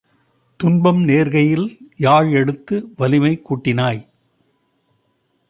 [0.59, 1.67] துன்பம் நேர்கையில்
[1.97, 4.01] யாழ் எடுத்து வலிமை கூட்டினாய்.